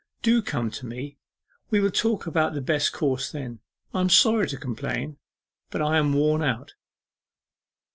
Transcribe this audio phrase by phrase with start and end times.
[0.23, 1.19] Do come to me.
[1.69, 3.59] We will talk about the best course then.
[3.93, 5.17] I am sorry to complain,
[5.69, 6.73] but I am worn out.